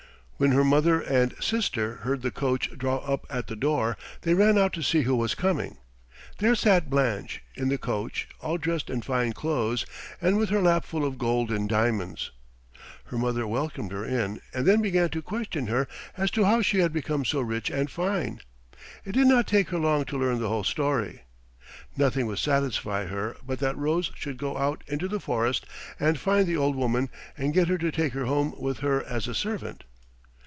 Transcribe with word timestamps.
When 0.43 0.53
her 0.53 0.63
mother 0.63 0.99
and 0.99 1.35
sister 1.39 1.97
heard 1.97 2.23
the 2.23 2.31
coach 2.31 2.75
draw 2.75 2.97
up 3.05 3.27
at 3.29 3.45
the 3.45 3.55
door 3.55 3.95
they 4.21 4.33
ran 4.33 4.57
out 4.57 4.73
to 4.73 4.81
see 4.81 5.03
who 5.03 5.15
was 5.15 5.35
coming. 5.35 5.77
There 6.39 6.55
sat 6.55 6.89
Blanche 6.89 7.43
in 7.53 7.67
the 7.69 7.77
coach, 7.77 8.27
all 8.39 8.57
dressed 8.57 8.89
in 8.89 9.03
fine 9.03 9.33
clothes, 9.33 9.85
and 10.19 10.37
with 10.39 10.49
her 10.49 10.59
lap 10.63 10.83
full 10.83 11.05
of 11.05 11.19
gold 11.19 11.51
and 11.51 11.69
diamonds. 11.69 12.31
Her 13.05 13.19
mother 13.19 13.45
welcomed 13.45 13.91
her 13.91 14.03
in 14.03 14.41
and 14.51 14.65
then 14.65 14.81
began 14.81 15.09
to 15.11 15.21
question 15.21 15.67
her 15.67 15.87
as 16.17 16.31
to 16.31 16.43
how 16.45 16.63
she 16.63 16.79
had 16.79 16.91
become 16.91 17.23
so 17.23 17.39
rich 17.39 17.69
and 17.69 17.87
fine. 17.91 18.41
It 19.05 19.11
did 19.11 19.27
not 19.27 19.45
take 19.45 19.69
her 19.69 19.77
long 19.77 20.05
to 20.05 20.17
learn 20.17 20.39
the 20.39 20.49
whole 20.49 20.63
story. 20.63 21.21
Nothing 21.95 22.25
would 22.25 22.39
satisfy 22.39 23.05
her 23.05 23.37
but 23.45 23.59
that 23.59 23.77
Rose 23.77 24.11
should 24.15 24.37
go 24.37 24.57
out 24.57 24.83
into 24.87 25.07
the 25.07 25.19
forest, 25.19 25.67
and 25.99 26.17
find 26.17 26.47
the 26.47 26.57
old 26.57 26.75
woman, 26.75 27.09
and 27.37 27.53
get 27.53 27.67
her 27.67 27.77
to 27.77 27.91
take 27.91 28.13
her 28.13 28.25
home 28.25 28.55
with 28.59 28.79
her 28.79 29.03
as 29.03 29.27
a 29.27 29.35
servant. 29.35 29.83